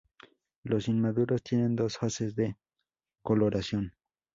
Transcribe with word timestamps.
Los 0.63 0.87
inmaduros 0.87 1.43
tienen 1.43 1.75
dos 1.75 1.99
fases 1.99 2.33
de 2.35 2.57
coloración. 3.21 3.93